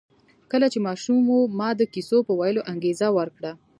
کله 0.51 0.67
چې 0.73 0.79
ماشوم 0.87 1.19
و 1.35 1.39
ما 1.57 1.69
د 1.79 1.81
کیسو 1.93 2.17
په 2.27 2.33
ویلو 2.39 2.61
انګېزه 2.71 3.07
ورکړه 3.17 3.51